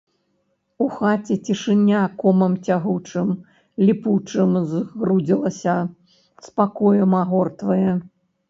[0.85, 3.29] У хаце цішыня комам цягучым,
[3.89, 5.77] ліпучым згрудзілася,
[6.49, 7.87] спакоем агортвае.